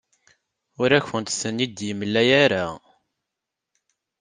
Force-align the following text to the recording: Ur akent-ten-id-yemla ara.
Ur 0.81 0.89
akent-ten-id-yemla 0.97 2.23
ara. 2.43 2.65